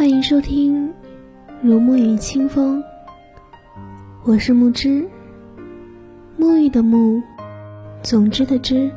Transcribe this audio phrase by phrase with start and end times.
[0.00, 0.88] 欢迎收听
[1.60, 2.82] 《如沐雨清风》，
[4.24, 5.06] 我是木之，
[6.38, 7.22] 沐浴的沐，
[8.02, 8.90] 总之的之，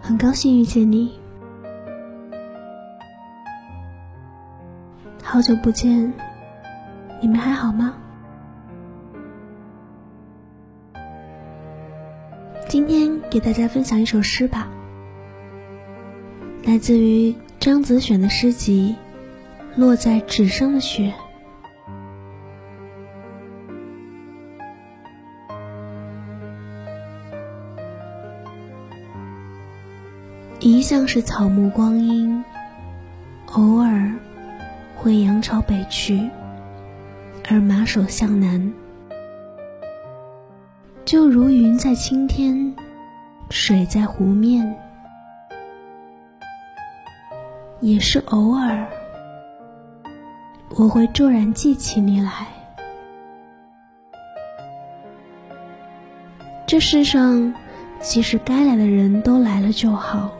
[0.00, 1.18] 很高兴遇见你，
[5.20, 6.12] 好久不见，
[7.20, 7.96] 你们还好吗？
[12.68, 14.68] 今天给大家分享一首诗吧，
[16.64, 17.34] 来自于。
[17.62, 18.96] 张子选的诗集
[19.80, 21.14] 《落在纸上的雪》，
[30.58, 32.42] 一向是草木光阴，
[33.52, 34.12] 偶尔
[34.96, 36.28] 会扬朝北去，
[37.48, 38.72] 而马首向南，
[41.04, 42.74] 就如云在青天，
[43.50, 44.76] 水在湖面。
[47.82, 48.86] 也是偶尔，
[50.76, 52.46] 我会骤然记起你来。
[56.64, 57.52] 这世上，
[58.00, 60.30] 其实该来的人都来了就好。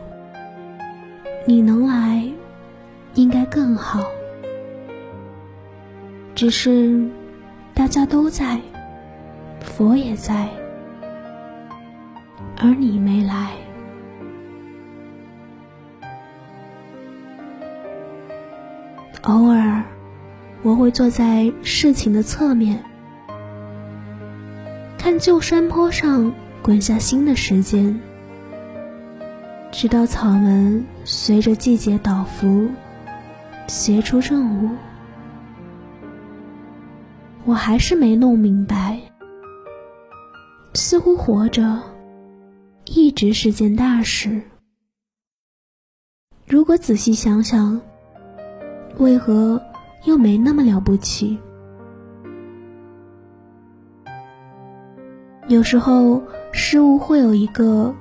[1.45, 2.23] 你能来，
[3.15, 4.01] 应该更好。
[6.33, 7.05] 只是，
[7.73, 8.57] 大家都在，
[9.59, 10.47] 佛也在，
[12.57, 13.51] 而你没来。
[19.23, 19.81] 偶尔，
[20.63, 22.83] 我会坐在事情的侧面，
[24.97, 27.97] 看旧山坡上滚下新的时间，
[29.71, 32.67] 直到草门随着季节倒伏，
[33.65, 34.69] 结出正午。
[37.45, 38.99] 我还是没弄明白，
[40.73, 41.81] 似乎活着
[42.83, 44.41] 一直是件大事。
[46.45, 47.79] 如果仔细想想。
[48.97, 49.61] 为何
[50.05, 51.37] 又没那么了不起？
[55.49, 56.21] 有时候
[56.53, 57.93] 事物会有一个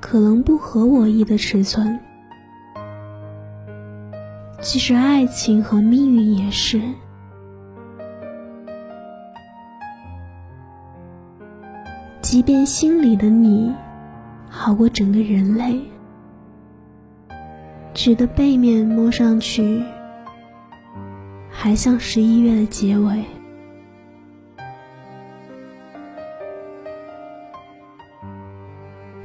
[0.00, 1.98] 可能不合我意的尺寸，
[4.60, 6.80] 其实爱情和命运也是。
[12.22, 13.74] 即便心里的你
[14.48, 15.80] 好过整个人类，
[17.94, 19.82] 纸的背面摸上去。
[21.58, 23.24] 还像十一月的结尾。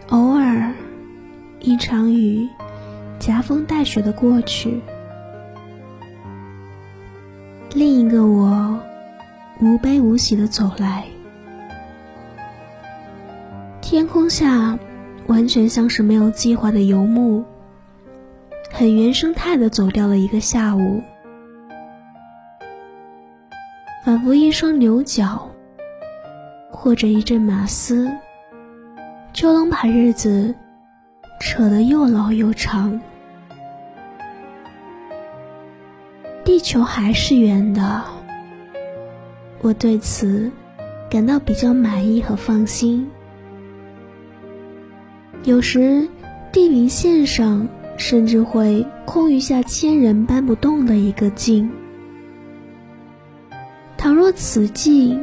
[0.07, 0.73] 偶尔，
[1.59, 2.47] 一场雨，
[3.19, 4.81] 夹风带雪的过去，
[7.75, 8.79] 另一个我，
[9.59, 11.05] 无悲无喜的走来。
[13.81, 14.79] 天空下，
[15.27, 17.43] 完全像是没有计划的游牧，
[18.71, 21.03] 很原生态的走掉了一个下午。
[24.11, 25.49] 仿佛一双牛角，
[26.69, 28.11] 或者一阵马嘶，
[29.31, 30.53] 就能把日子
[31.39, 32.99] 扯得又老又长。
[36.43, 38.03] 地球还是圆的，
[39.61, 40.51] 我对此
[41.09, 43.09] 感到比较满意和放心。
[45.45, 46.05] 有时，
[46.51, 51.71] 地平线上甚至会空余下千人搬不动的一个劲。
[54.01, 55.15] 倘若此际，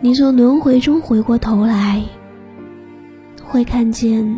[0.00, 2.02] 你从轮回中回过头来，
[3.40, 4.36] 会看见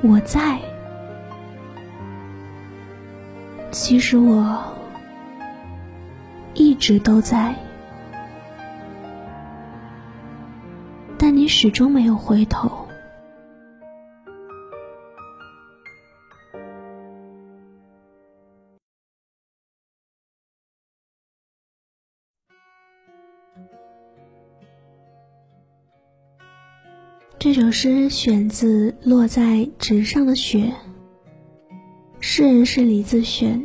[0.00, 0.60] 我在。
[3.72, 4.62] 其实我
[6.54, 7.52] 一直都在，
[11.18, 12.87] 但你始终没有回头。
[27.40, 30.72] 这首诗选自《落在纸上的雪》，
[32.18, 33.62] 诗人是李自选。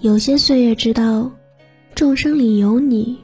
[0.00, 1.30] 有些岁月知道，
[1.94, 3.18] 众生里有你，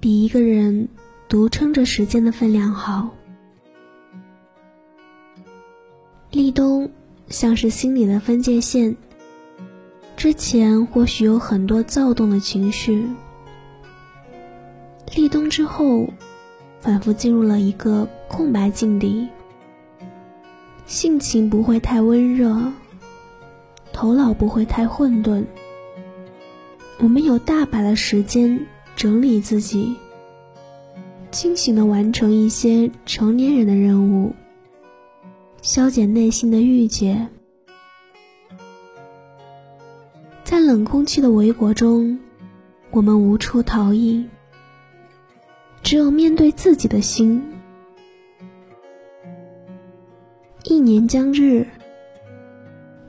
[0.00, 0.88] 比一个人
[1.28, 3.14] 独撑着时间的分量好。
[6.36, 6.90] 立冬
[7.30, 8.94] 像是心里的分界线，
[10.18, 13.06] 之前或许有很多躁动的情绪，
[15.14, 16.06] 立冬之后，
[16.78, 19.26] 反复进入了一个空白境地，
[20.84, 22.70] 性情不会太温热，
[23.90, 25.42] 头脑不会太混沌，
[26.98, 28.60] 我们有大把的时间
[28.94, 29.96] 整理自己，
[31.30, 34.34] 清醒的完成一些成年人的任务，
[35.62, 37.26] 消减内心的郁结。
[40.44, 42.18] 在冷空气的围裹中，
[42.90, 44.24] 我们无处逃逸，
[45.82, 47.42] 只有面对自己的心。
[50.64, 51.66] 一年将至，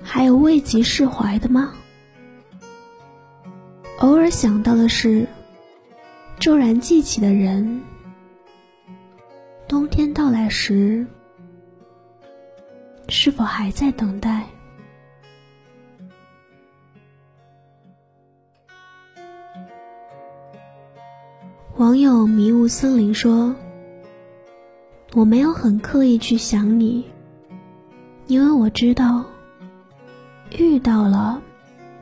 [0.01, 1.73] 还有未及释怀的吗？
[3.99, 5.27] 偶尔想到的是，
[6.39, 7.81] 骤然记起的人。
[9.67, 11.05] 冬天到来时，
[13.09, 14.43] 是否还在等待？
[21.77, 23.55] 网友迷雾森林说
[25.13, 27.05] ：“我没有很刻意去想你，
[28.25, 29.23] 因为我知道，
[30.57, 31.39] 遇到了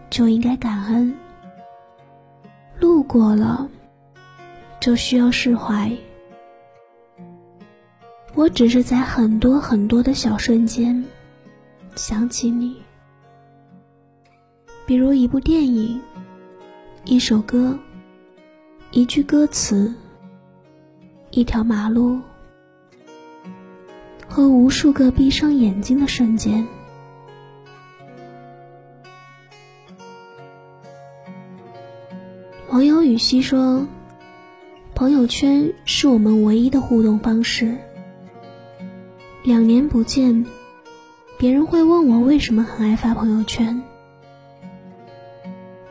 [0.10, 1.14] 就应该感恩。”
[2.80, 3.70] 路过了，
[4.80, 5.92] 就需要释怀。
[8.36, 11.06] 我只是在很多很多的小瞬间
[11.96, 12.76] 想起你，
[14.86, 16.02] 比如一部电影、
[17.06, 17.80] 一首歌、
[18.92, 19.96] 一句歌词、
[21.32, 22.20] 一条马路，
[24.28, 26.68] 和无数个闭上眼睛的瞬间。
[32.70, 33.88] 网友雨熙说
[34.94, 37.78] ：“朋友圈是我们唯一的互动方式。
[39.46, 40.44] 两年不见，
[41.38, 43.80] 别人会问我为什么很爱发朋友圈。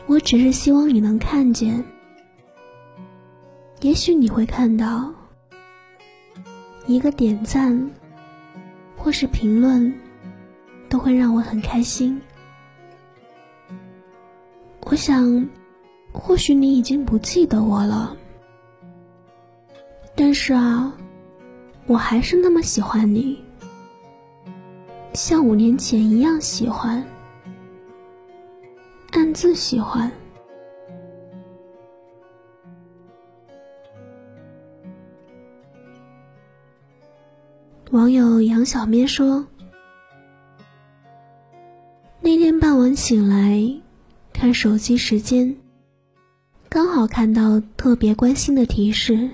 [0.06, 1.84] 我只是希望你能看见，
[3.80, 5.14] 也许你会看到
[6.88, 7.92] 一个点赞，
[8.96, 9.94] 或是评论，
[10.88, 12.20] 都会让我很开心。
[14.80, 15.48] 我想。”
[16.16, 18.16] 或许你已经不记得我了，
[20.14, 20.96] 但是啊，
[21.86, 23.43] 我还是那么喜欢你，
[25.14, 27.02] 像五年前一样喜欢，
[29.12, 30.10] 暗自喜欢。
[37.92, 39.46] 网友杨小咩说
[42.20, 43.80] ：“那天傍晚醒来，
[44.32, 45.56] 看手机时间。”
[46.68, 49.30] 刚好看到特别关心的提示，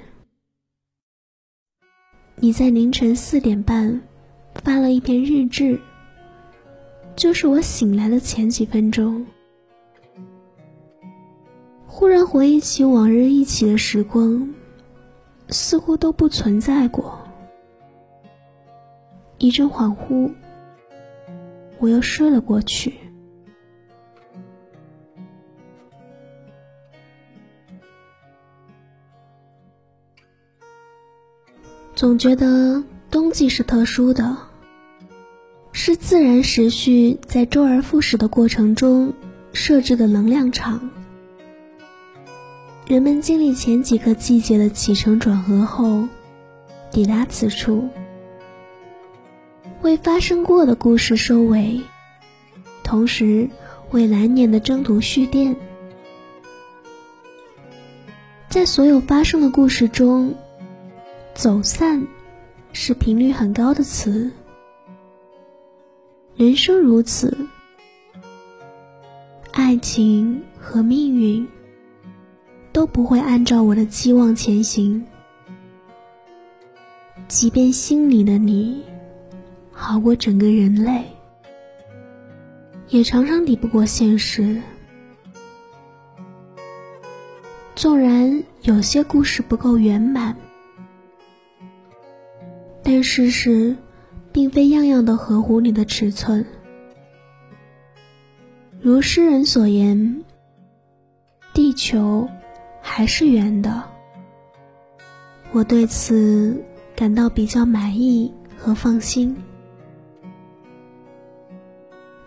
[2.37, 3.99] 你在凌晨四点半
[4.63, 5.81] 发了一篇日志，
[7.17, 9.27] 就是我醒来的前几分钟。
[11.87, 14.55] 忽然回忆起往日一起的时光，
[15.49, 17.19] 似乎都不存在过。
[19.39, 20.33] 一阵恍惚，
[21.79, 22.95] 我又睡了过去。
[31.95, 34.37] 总觉得冬季是特殊的，
[35.83, 39.15] 是自然时序在周而复始的过程中
[39.55, 40.91] 设置的能量场。
[42.87, 46.07] 人们经历前几个季节的起承转合后，
[46.91, 47.89] 抵达此处，
[49.81, 51.81] 为发生过的故事收尾，
[52.85, 53.49] 同时
[53.91, 55.57] 为来年的征途蓄电。
[58.51, 60.35] 在所有发生的故事中。
[61.33, 62.07] 走散，
[62.75, 64.31] 是频率很高的词。
[66.37, 67.37] 人生如此，
[69.53, 71.47] 爱情和命运
[72.73, 75.05] 都不会按照我的期望前行。
[77.29, 78.83] 即便心里的你
[79.71, 81.05] 好过整个人类，
[82.89, 84.61] 也常常抵不过现实。
[87.75, 90.35] 纵然有些故事不够圆满。
[92.83, 93.77] 但事实，
[94.33, 96.45] 并非样样都合乎你的尺寸。
[98.81, 100.25] 如诗人所言
[101.53, 102.29] ：“地球
[102.81, 103.83] 还是圆的。”
[105.53, 109.37] 我对此感到比较满意和放心，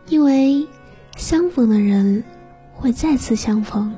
[0.10, 0.68] 因为
[1.16, 2.24] 相逢的人
[2.74, 3.96] 会再次相逢。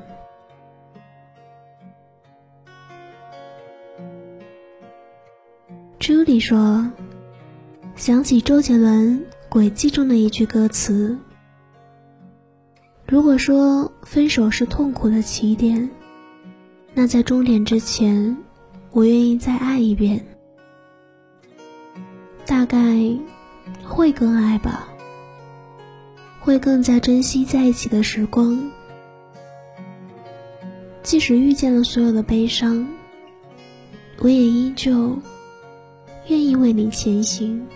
[5.98, 6.88] 朱莉说
[7.96, 11.16] ：“想起周杰伦《轨迹》中的一句歌词
[13.08, 15.88] ：‘如果说分手是痛苦的起点，
[16.92, 18.36] 那在终点之前，
[18.92, 20.26] 我愿意再爱一遍。’
[22.44, 22.78] 大概
[23.82, 24.86] 会更爱吧，
[26.38, 28.70] 会更加珍惜在一起的时光，
[31.02, 32.86] 即使遇见了所有的悲伤，
[34.18, 35.18] 我也依旧
[36.28, 37.66] 愿意为你前行。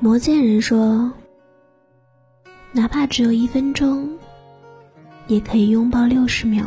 [0.00, 1.12] 魔剑人说
[2.70, 4.16] ：“哪怕只有一分钟，
[5.26, 6.64] 也可以拥抱六十秒。”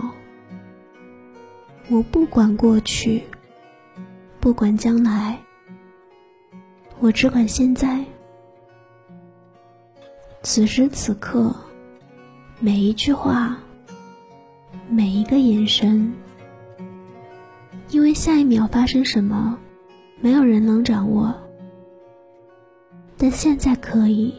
[1.88, 3.23] 我不管过去，
[4.41, 5.39] 不管将来，
[7.00, 8.03] 我只管现在。
[10.43, 11.55] 此时此刻，
[12.59, 13.57] 每一句话，
[14.89, 16.13] 每一个眼神，
[17.91, 19.57] 因为下一秒发生什么，
[20.19, 21.33] 没有人能掌握。
[23.21, 24.33] 但现在可以。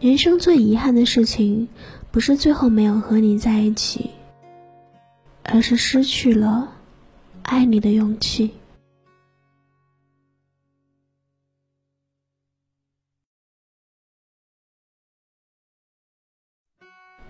[0.00, 1.68] 人生最遗憾的事情，
[2.10, 4.10] 不是最后没有和你在一起。
[5.42, 6.72] 而是失去了
[7.42, 8.54] 爱你的勇气。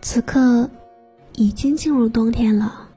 [0.01, 0.71] 此刻
[1.33, 2.89] 已经进入冬天了，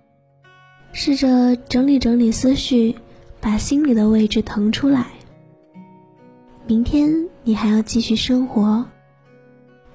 [0.93, 2.95] 试着整理整理思绪，
[3.41, 5.16] 把心里的位置腾出来。
[6.67, 8.83] 明天你还要继续生活，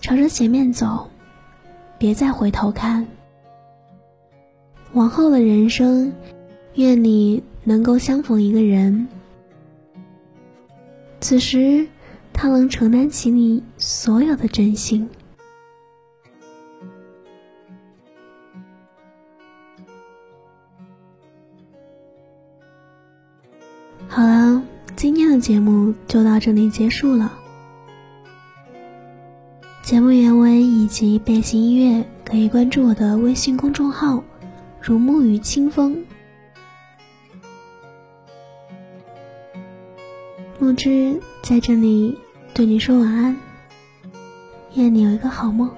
[0.00, 1.06] 朝着前面走，
[1.98, 3.06] 别再回头看。
[4.94, 6.10] 往后的人生，
[6.76, 9.06] 愿你能够相逢一个人，
[11.20, 11.86] 此时
[12.32, 15.06] 他能承担起你所有的真心。
[24.08, 24.62] 好了，
[25.02, 27.36] 今天的节目就到这里结束了。
[29.82, 34.22] 节目原文以及背景音乐可以关注我的微信公众号。
[34.80, 36.04] 如沐雨清风，
[40.60, 42.16] 木之在这里
[42.54, 43.36] 对你说晚安，
[44.76, 45.68] 愿你有一个好梦。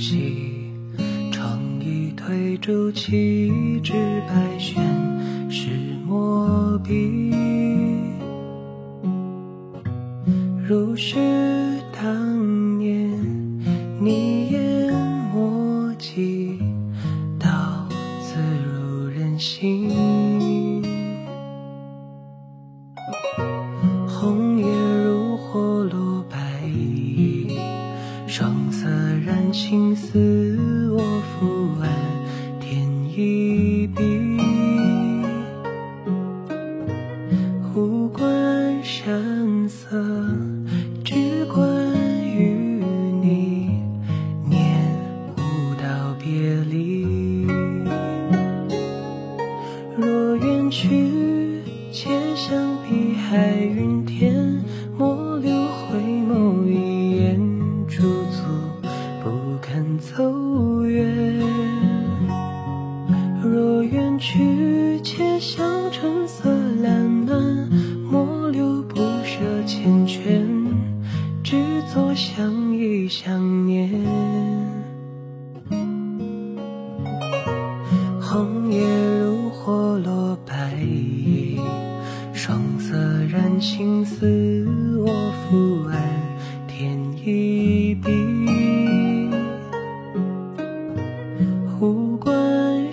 [0.00, 0.72] 惜
[1.30, 3.92] 窗一推竹器只
[4.26, 4.89] 白雪。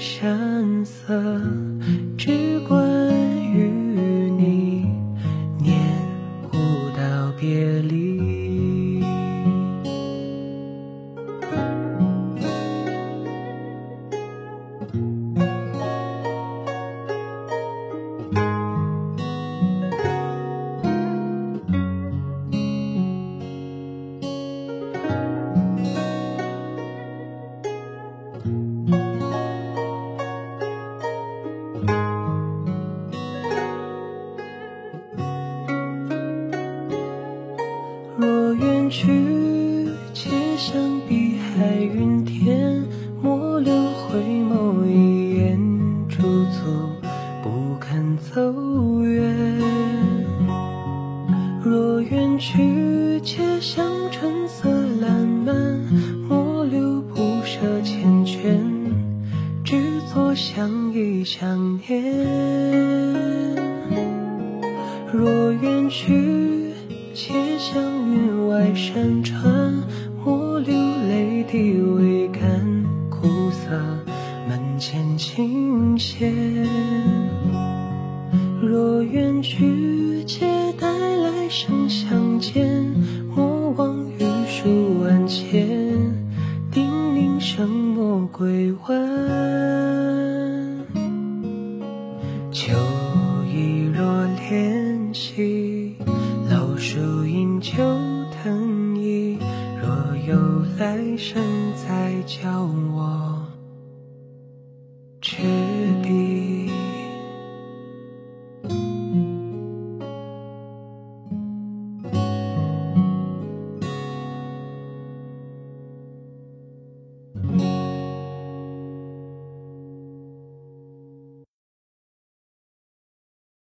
[0.08, 1.14] 山色，
[65.14, 66.74] 若远去，
[67.14, 69.84] 且向云外山川，
[70.24, 70.74] 莫流
[71.08, 72.40] 泪滴未干，
[73.10, 73.72] 苦涩
[74.48, 76.32] 门前倾斜。
[101.18, 101.42] 身
[101.76, 102.87] 在角落。